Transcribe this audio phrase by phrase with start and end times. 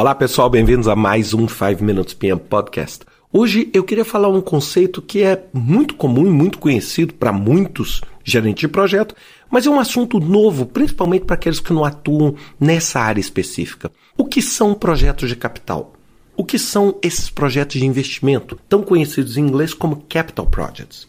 [0.00, 3.04] Olá pessoal, bem-vindos a mais um 5 Minutes PM Podcast.
[3.30, 8.00] Hoje eu queria falar um conceito que é muito comum e muito conhecido para muitos
[8.24, 9.14] gerentes de projeto,
[9.50, 13.92] mas é um assunto novo, principalmente para aqueles que não atuam nessa área específica.
[14.16, 15.92] O que são projetos de capital?
[16.34, 21.06] O que são esses projetos de investimento, tão conhecidos em inglês como capital projects?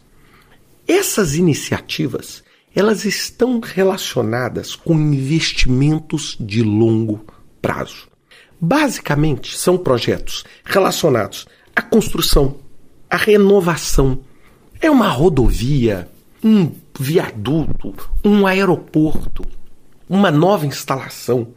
[0.86, 2.44] Essas iniciativas,
[2.76, 7.24] elas estão relacionadas com investimentos de longo
[7.62, 8.11] prazo.
[8.64, 12.58] Basicamente, são projetos relacionados à construção,
[13.10, 14.20] à renovação.
[14.80, 16.08] É uma rodovia,
[16.44, 17.92] um viaduto,
[18.24, 19.44] um aeroporto,
[20.08, 21.48] uma nova instalação.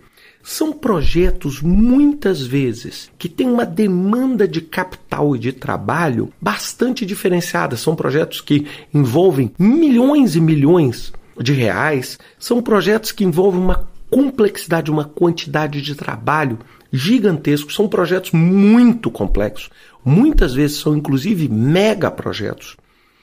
[0.41, 7.77] São projetos, muitas vezes, que têm uma demanda de capital e de trabalho bastante diferenciada.
[7.77, 12.18] São projetos que envolvem milhões e milhões de reais.
[12.40, 16.59] São projetos que envolvem uma complexidade, uma quantidade de trabalho
[16.91, 17.71] gigantesco.
[17.71, 19.70] São projetos muito complexos.
[20.04, 22.77] Muitas vezes são inclusive mega projetos.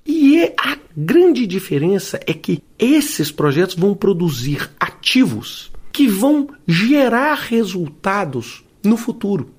[0.04, 7.34] E é a grande diferença é que esses projetos vão produzir ativos que vão gerar
[7.34, 9.50] resultados no futuro.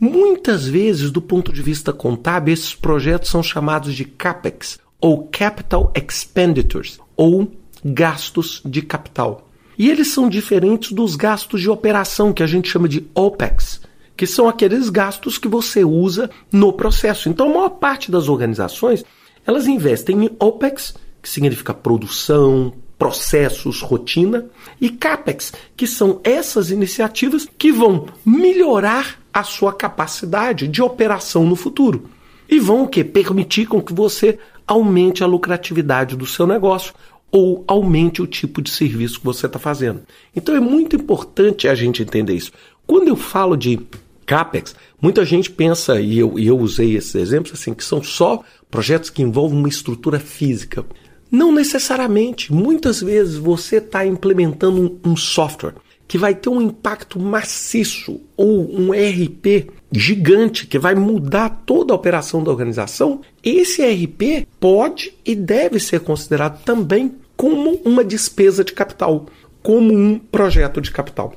[0.00, 5.92] Muitas vezes, do ponto de vista contábil, esses projetos são chamados de CAPEX, ou Capital
[5.94, 7.52] Expenditures, ou
[7.84, 9.48] gastos de capital.
[9.78, 13.80] E eles são diferentes dos gastos de operação, que a gente chama de OPEX,
[14.16, 17.28] que são aqueles gastos que você usa no processo.
[17.28, 19.04] Então, a maior parte das organizações,
[19.46, 24.46] elas investem em OPEX, que significa produção, processos, rotina,
[24.80, 31.56] e CAPEX, que são essas iniciativas que vão melhorar a sua capacidade de operação no
[31.56, 32.08] futuro.
[32.48, 33.02] E vão o quê?
[33.02, 36.94] Permitir com que você aumente a lucratividade do seu negócio
[37.34, 40.02] ou aumente o tipo de serviço que você está fazendo.
[40.36, 42.52] Então é muito importante a gente entender isso.
[42.86, 43.80] Quando eu falo de
[44.24, 48.40] CAPEX, muita gente pensa, e eu, e eu usei esses exemplos, assim, que são só
[48.70, 50.86] projetos que envolvem uma estrutura física.
[51.28, 52.52] Não necessariamente.
[52.52, 55.74] Muitas vezes você está implementando um, um software
[56.06, 61.96] que vai ter um impacto maciço ou um ERP gigante que vai mudar toda a
[61.96, 68.72] operação da organização, esse ERP pode e deve ser considerado também como uma despesa de
[68.72, 69.26] capital,
[69.62, 71.34] como um projeto de capital.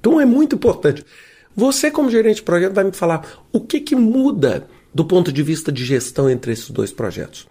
[0.00, 1.04] Então é muito importante.
[1.54, 5.42] Você, como gerente de projeto, vai me falar o que, que muda do ponto de
[5.42, 7.46] vista de gestão entre esses dois projetos.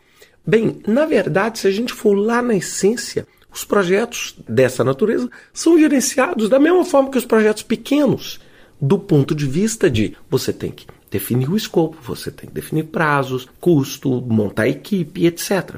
[0.46, 5.78] Bem, na verdade, se a gente for lá na essência, os projetos dessa natureza são
[5.78, 8.40] gerenciados da mesma forma que os projetos pequenos,
[8.80, 12.86] do ponto de vista de você tem que definir o escopo, você tem que definir
[12.86, 15.76] prazos, custo, montar equipe, etc.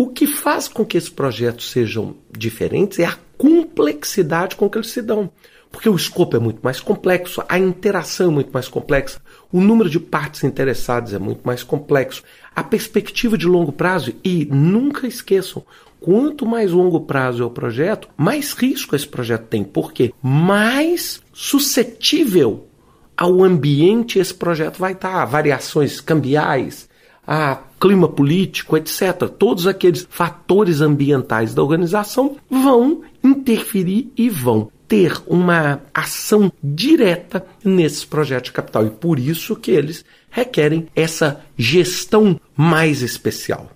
[0.00, 4.88] O que faz com que esses projetos sejam diferentes é a complexidade com que eles
[4.88, 5.30] se dão.
[5.70, 9.20] Porque o escopo é muito mais complexo, a interação é muito mais complexa,
[9.52, 12.22] o número de partes interessadas é muito mais complexo,
[12.56, 15.62] a perspectiva de longo prazo, e nunca esqueçam,
[16.00, 19.62] quanto mais longo prazo é o projeto, mais risco esse projeto tem.
[19.62, 22.66] Porque mais suscetível
[23.14, 26.88] ao ambiente esse projeto vai estar, variações cambiais,
[27.26, 29.28] a clima político, etc.
[29.38, 38.04] Todos aqueles fatores ambientais da organização vão interferir e vão ter uma ação direta nesses
[38.04, 43.70] projetos de capital e por isso que eles requerem essa gestão mais especial.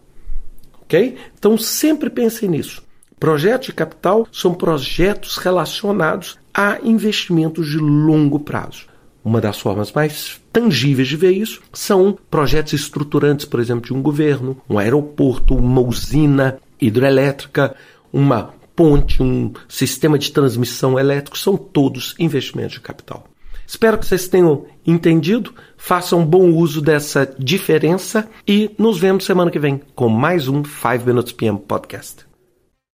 [0.82, 1.16] OK?
[1.38, 2.82] Então sempre pensem nisso.
[3.18, 8.86] Projetos de capital são projetos relacionados a investimentos de longo prazo.
[9.24, 14.02] Uma das formas mais tangíveis de ver isso são projetos estruturantes, por exemplo, de um
[14.02, 17.74] governo, um aeroporto, uma usina hidrelétrica,
[18.12, 23.24] uma ponte, um sistema de transmissão elétrico, são todos investimentos de capital.
[23.66, 29.58] Espero que vocês tenham entendido, façam bom uso dessa diferença e nos vemos semana que
[29.58, 32.33] vem com mais um 5 Minutes PM Podcast.